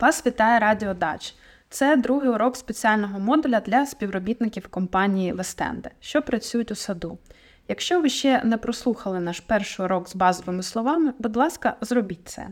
Вас 0.00 0.26
вітає 0.26 0.58
Радіо 0.58 0.94
Дач. 0.94 1.34
Це 1.68 1.96
другий 1.96 2.30
урок 2.30 2.56
спеціального 2.56 3.20
модуля 3.20 3.60
для 3.60 3.86
співробітників 3.86 4.68
компанії 4.68 5.32
Вестенде, 5.32 5.90
що 6.00 6.22
працюють 6.22 6.70
у 6.70 6.74
саду. 6.74 7.18
Якщо 7.68 8.00
ви 8.00 8.08
ще 8.08 8.44
не 8.44 8.56
прослухали 8.58 9.20
наш 9.20 9.40
перший 9.40 9.84
урок 9.84 10.08
з 10.08 10.16
базовими 10.16 10.62
словами, 10.62 11.12
будь 11.18 11.36
ласка, 11.36 11.76
зробіть 11.80 12.28
це. 12.28 12.48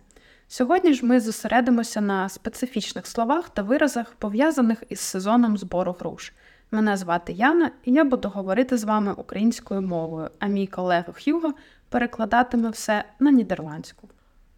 Сьогодні 0.49 0.95
ж 0.95 1.07
ми 1.07 1.21
зосередимося 1.21 2.01
на 2.01 2.29
специфічних 2.29 3.07
словах 3.07 3.49
та 3.49 3.63
виразах, 3.63 4.15
пов'язаних 4.19 4.83
із 4.89 5.01
сезоном 5.01 5.59
збору 5.59 5.97
груш. 6.01 6.33
Мене 6.71 6.97
звати 6.97 7.33
Яна, 7.33 7.71
і 7.85 7.93
я 7.93 8.05
буду 8.05 8.29
говорити 8.29 8.77
з 8.77 8.85
вами 8.85 9.13
українською 9.13 9.83
мовою, 9.83 10.31
а 10.39 10.47
мій 10.47 10.67
колега 10.67 11.13
Хьюго 11.25 11.55
перекладатиме 11.89 12.71
все 12.71 13.05
на 13.19 13.31
нідерландську. 13.31 14.09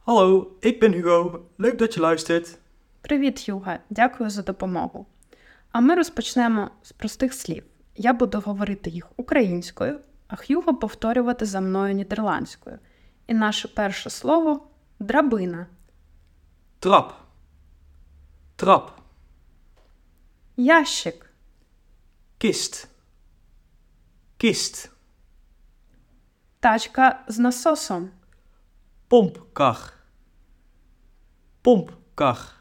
Hallo, 0.06 0.46
ik 0.62 0.80
ben 0.80 0.94
Hugo. 0.94 1.38
Leuk 1.58 1.76
dat 1.76 1.94
je 1.94 2.00
luistert. 2.00 2.58
Привіт, 3.02 3.48
Юга, 3.48 3.78
дякую 3.90 4.30
за 4.30 4.42
допомогу. 4.42 5.06
А 5.72 5.80
ми 5.80 5.94
розпочнемо 5.94 6.70
з 6.82 6.92
простих 6.92 7.34
слів. 7.34 7.64
Я 7.96 8.12
буду 8.12 8.40
говорити 8.40 8.90
їх 8.90 9.06
українською, 9.16 10.00
а 10.28 10.36
Хьюго 10.36 10.74
повторювати 10.74 11.46
за 11.46 11.60
мною 11.60 11.94
нідерландською. 11.94 12.78
І 13.26 13.34
наше 13.34 13.68
перше 13.68 14.10
слово 14.10 14.68
драбина, 14.98 15.66
Trap. 16.80 17.10
Trap. 18.56 18.88
ящик, 20.56 21.30
Kist. 22.40 22.86
Kist. 24.38 24.90
тачка 26.60 27.24
з 27.28 27.38
насосом, 27.38 28.10
Pompkar. 29.10 29.92
Pompkar. 31.64 32.59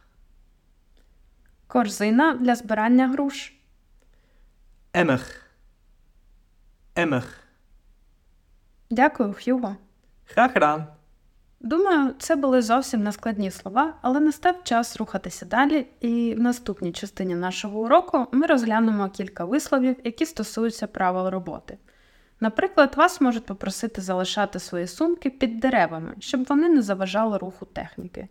Корзина 1.69 2.33
для 2.33 2.55
збирання 2.55 3.07
груш, 3.07 3.53
Emmer. 4.93 5.21
Emmer. 6.95 7.23
Дякую, 8.89 9.35
Хьюго. 9.43 9.75
Graag 10.35 10.53
gedaan. 10.53 10.85
Думаю, 11.59 12.13
це 12.19 12.35
були 12.35 12.61
зовсім 12.61 13.03
нескладні 13.03 13.51
слова, 13.51 13.93
але 14.01 14.19
настав 14.19 14.63
час 14.63 14.97
рухатися 14.97 15.45
далі, 15.45 15.87
і 15.99 16.35
в 16.37 16.39
наступній 16.39 16.91
частині 16.91 17.35
нашого 17.35 17.79
уроку 17.79 18.27
ми 18.31 18.47
розглянемо 18.47 19.09
кілька 19.09 19.45
висловів, 19.45 19.95
які 20.03 20.25
стосуються 20.25 20.87
правил 20.87 21.27
роботи. 21.27 21.77
Наприклад, 22.39 22.93
вас 22.97 23.21
можуть 23.21 23.45
попросити 23.45 24.01
залишати 24.01 24.59
свої 24.59 24.87
сумки 24.87 25.29
під 25.29 25.59
деревами, 25.59 26.13
щоб 26.19 26.45
вони 26.49 26.69
не 26.69 26.81
заважали 26.81 27.37
руху 27.37 27.65
техніки. 27.65 28.27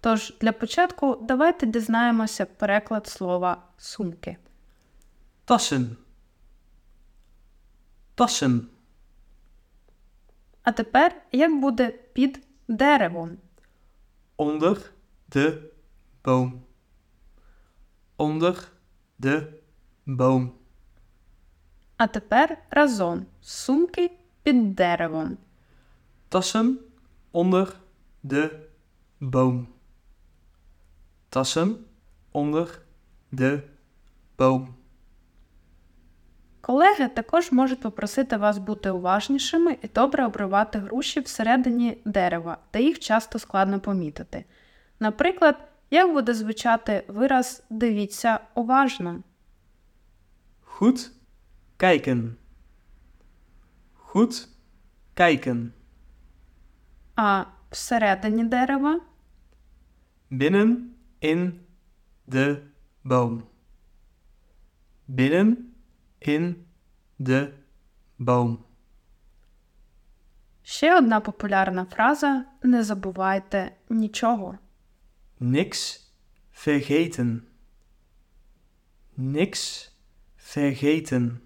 Тож, 0.00 0.34
для 0.40 0.52
початку 0.52 1.18
давайте 1.22 1.66
дізнаємося 1.66 2.46
переклад 2.46 3.06
слова 3.06 3.62
сумки. 3.76 4.36
Tassen. 5.46 5.96
Tassen. 8.16 8.60
А 10.62 10.72
тепер 10.72 11.22
як 11.32 11.60
буде 11.60 11.88
під 11.88 12.46
деревом? 12.68 13.38
Onder 14.38 14.90
de 15.30 15.62
boom. 16.24 16.52
Onder 18.18 18.56
de 19.18 19.52
boom. 20.06 20.48
А 21.96 22.06
тепер 22.06 22.58
разом 22.70 23.26
сумки 23.42 24.10
під 24.42 24.74
деревом. 24.74 25.36
Tassen 26.30 26.74
onder 27.32 27.68
de 28.24 28.50
boom. 29.20 29.66
Tassen 31.30 31.76
onder 32.32 32.82
de 33.32 33.62
boom. 34.38 34.66
Колеги 36.60 37.08
також 37.08 37.52
можуть 37.52 37.80
попросити 37.80 38.36
вас 38.36 38.58
бути 38.58 38.90
уважнішими 38.90 39.76
і 39.82 39.88
добре 39.88 40.26
обривати 40.26 40.78
груші 40.78 41.20
всередині 41.20 41.98
дерева, 42.04 42.58
де 42.72 42.82
їх 42.82 42.98
часто 42.98 43.38
складно 43.38 43.80
помітити. 43.80 44.44
Наприклад, 45.00 45.56
як 45.90 46.12
буде 46.12 46.34
звучати 46.34 47.04
вираз 47.08 47.62
дивіться 47.70 48.40
уважно. 48.54 49.22
Goed 50.78 51.10
kijken. 51.78 52.32
Goed 54.12 54.46
kijken. 55.16 55.68
А 57.16 57.44
всередині 57.70 58.44
дерева 58.44 59.00
Binnen 60.30 60.76
in 61.19 61.59
de 62.25 62.61
boom. 63.01 63.43
Binnen 65.07 65.73
in 66.19 66.65
de 67.15 67.53
boom. 68.17 68.57
ще 70.65 70.97
одна 70.97 71.19
популярна 71.21 71.85
фраза 71.85 72.45
не 72.63 72.83
забувайте 72.83 73.71
нічого. 73.89 74.57
Niks 75.41 75.99
vergeten. 76.65 77.39
Niks 79.17 79.91
vergeten. 80.55 81.37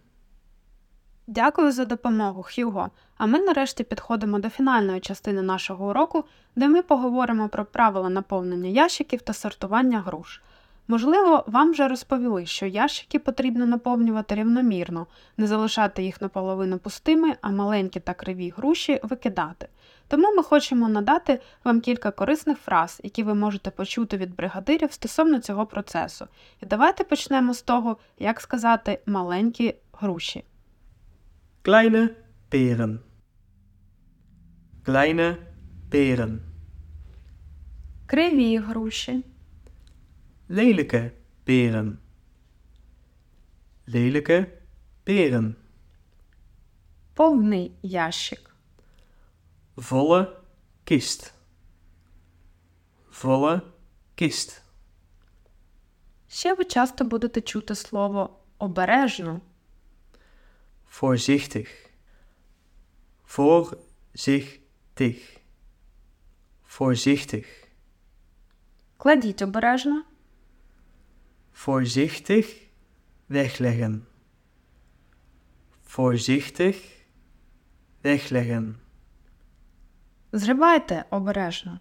Дякую 1.26 1.72
за 1.72 1.84
допомогу, 1.84 2.44
Хьюго. 2.54 2.90
А 3.16 3.26
ми 3.26 3.38
нарешті 3.38 3.84
підходимо 3.84 4.38
до 4.38 4.48
фінальної 4.48 5.00
частини 5.00 5.42
нашого 5.42 5.88
уроку, 5.88 6.24
де 6.56 6.68
ми 6.68 6.82
поговоримо 6.82 7.48
про 7.48 7.64
правила 7.64 8.08
наповнення 8.08 8.68
ящиків 8.68 9.22
та 9.22 9.32
сортування 9.32 10.00
груш. 10.00 10.42
Можливо, 10.88 11.44
вам 11.46 11.72
вже 11.72 11.88
розповіли, 11.88 12.46
що 12.46 12.66
ящики 12.66 13.18
потрібно 13.18 13.66
наповнювати 13.66 14.34
рівномірно, 14.34 15.06
не 15.36 15.46
залишати 15.46 16.02
їх 16.02 16.20
наполовину 16.20 16.78
пустими, 16.78 17.36
а 17.40 17.50
маленькі 17.50 18.00
та 18.00 18.14
криві 18.14 18.52
груші 18.56 19.00
викидати. 19.02 19.68
Тому 20.08 20.34
ми 20.34 20.42
хочемо 20.42 20.88
надати 20.88 21.40
вам 21.64 21.80
кілька 21.80 22.10
корисних 22.10 22.58
фраз, 22.58 23.00
які 23.04 23.22
ви 23.22 23.34
можете 23.34 23.70
почути 23.70 24.16
від 24.16 24.36
бригадирів 24.36 24.92
стосовно 24.92 25.38
цього 25.38 25.66
процесу. 25.66 26.26
І 26.62 26.66
давайте 26.66 27.04
почнемо 27.04 27.54
з 27.54 27.62
того, 27.62 27.96
як 28.18 28.40
сказати 28.40 29.00
маленькі 29.06 29.74
груші. 29.92 30.44
Kleine 31.64 32.08
peren. 32.50 33.00
Kleine 34.82 35.36
peren. 35.90 36.40
Криві 38.06 38.58
груші, 38.58 39.24
Lelijke 40.48 41.10
peren. 41.44 41.98
Lelijke 43.86 44.46
peren. 45.06 45.54
повний 47.14 47.72
ящик, 47.82 48.56
Volle 49.76 50.26
kist. 50.86 51.32
Volle 53.22 53.60
kist. 54.16 54.60
Ще 56.28 56.54
ви 56.54 56.64
часто 56.64 57.04
будете 57.04 57.40
чути 57.40 57.74
слово 57.74 58.40
обережно, 58.58 59.40
Voorzichtig. 60.93 61.69
Voorzichtig. 63.23 63.79
Voorzichtig. 66.63 67.45
кладіть 68.97 69.41
обережно, 69.41 70.03
Voorzichtig 71.53 72.69
wegleggen. 73.27 74.05
Voorzichtig 75.83 76.75
wegleggen. 78.03 78.79
зривайте 80.31 81.05
обережно, 81.09 81.79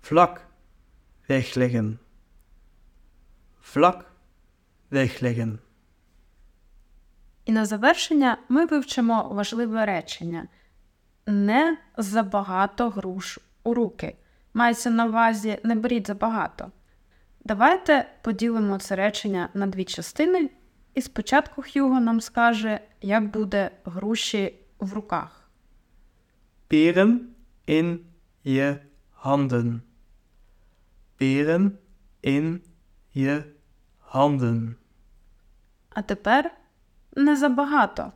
Vlak 0.00 0.46
wegleggen. 1.28 1.98
Vlak 3.60 4.04
wegleggen. 4.90 5.60
І 7.45 7.51
на 7.51 7.65
завершення 7.65 8.37
ми 8.49 8.65
вивчимо 8.65 9.29
важливе 9.31 9.85
речення 9.85 10.47
не 11.25 11.77
забагато 11.97 12.89
груш 12.89 13.39
у 13.63 13.73
руки. 13.73 14.15
Мається 14.53 14.89
на 14.89 15.05
увазі 15.05 15.59
не 15.63 15.75
беріть 15.75 16.07
забагато. 16.07 16.71
Давайте 17.43 18.09
поділимо 18.21 18.79
це 18.79 18.95
речення 18.95 19.49
на 19.53 19.67
дві 19.67 19.85
частини, 19.85 20.49
і 20.93 21.01
спочатку 21.01 21.63
Хьюго 21.73 21.99
нам 21.99 22.21
скаже, 22.21 22.79
як 23.01 23.31
буде 23.31 23.71
груші 23.85 24.55
в 24.79 24.93
руках. 24.93 25.49
Peren 26.69 27.19
in 27.67 27.97
je 28.45 28.79
handen. 29.23 29.81
Peren 31.19 31.71
in 32.23 32.59
je 33.15 33.43
handen. 34.11 34.75
А 35.89 36.01
тепер 36.01 36.51
не 37.16 37.36
забагато. 37.36 38.12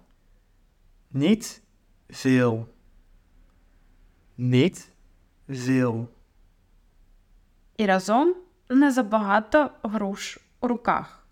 Niet 1.11 1.63
veel. 2.09 2.69
Niet 4.37 4.93
veel. 5.49 6.09
І 7.77 7.87
разом 7.87 8.35
Не 8.73 8.91
забагато 8.91 9.71
груш 9.83 10.39
у 10.61 10.67
руках. 10.69 11.27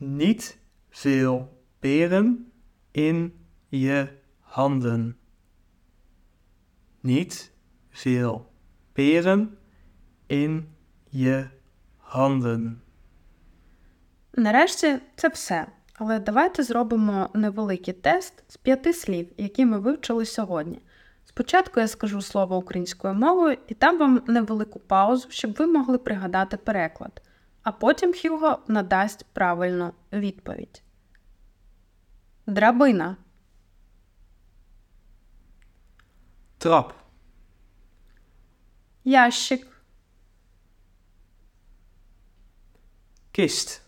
Niet 0.00 0.58
veel 0.90 1.48
peren 1.80 2.52
in 2.92 3.32
je 3.70 4.08
handen. 4.40 5.16
Niet 7.02 7.52
veel 7.90 8.52
peren 8.92 9.58
in 10.28 10.68
je 11.10 11.48
handen. 11.98 12.80
Нарешті 14.32 14.98
це 15.16 15.28
все. 15.28 15.66
Але 16.03 16.19
давайте 16.19 16.63
зробимо 16.63 17.29
невеликий 17.33 17.93
тест 17.93 18.43
з 18.47 18.57
п'яти 18.57 18.93
слів, 18.93 19.29
які 19.37 19.65
ми 19.65 19.79
вивчили 19.79 20.25
сьогодні. 20.25 20.81
Спочатку 21.25 21.79
я 21.79 21.87
скажу 21.87 22.21
слово 22.21 22.57
українською 22.57 23.13
мовою 23.13 23.57
і 23.67 23.73
дам 23.73 23.97
вам 23.97 24.23
невелику 24.27 24.79
паузу, 24.79 25.27
щоб 25.31 25.53
ви 25.53 25.67
могли 25.67 25.97
пригадати 25.97 26.57
переклад, 26.57 27.21
а 27.63 27.71
потім 27.71 28.13
Хьюго 28.13 28.59
надасть 28.67 29.25
правильну 29.33 29.93
відповідь. 30.13 30.83
Драбина, 32.47 33.17
Trap, 36.59 36.91
ящик, 39.03 39.67
kist, 43.33 43.80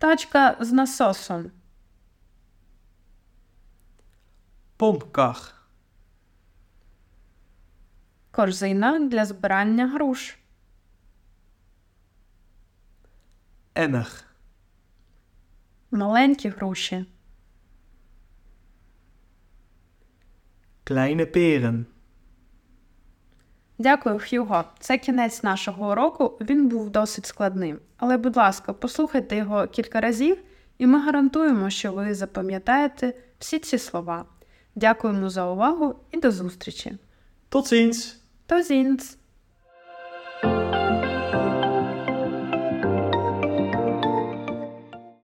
тачка 0.00 0.56
з 0.60 0.72
насосом, 0.72 1.50
pompkar, 4.78 5.52
корзина 8.30 8.98
для 8.98 9.24
збирання 9.24 9.88
груш, 9.88 10.38
emmer, 13.74 14.24
маленькі 15.90 16.48
груші, 16.48 17.06
kleine 20.84 21.26
peren. 21.26 21.86
Дякую, 23.80 24.20
Хьюго. 24.30 24.64
Це 24.78 24.98
кінець 24.98 25.42
нашого 25.42 25.90
уроку. 25.90 26.38
Він 26.40 26.68
був 26.68 26.90
досить 26.90 27.26
складним. 27.26 27.78
Але, 27.96 28.16
будь 28.16 28.36
ласка, 28.36 28.72
послухайте 28.72 29.36
його 29.36 29.66
кілька 29.66 30.00
разів, 30.00 30.36
і 30.78 30.86
ми 30.86 31.00
гарантуємо, 31.00 31.70
що 31.70 31.92
ви 31.92 32.14
запам'ятаєте 32.14 33.14
всі 33.38 33.58
ці 33.58 33.78
слова. 33.78 34.24
Дякуємо 34.74 35.30
за 35.30 35.50
увагу 35.50 35.94
і 36.10 36.20
до 36.20 36.30
зустрічі. 36.30 36.98
Tot 37.50 37.72
ziens! 37.72 38.16
До 38.48 38.62
зінц! 38.62 39.16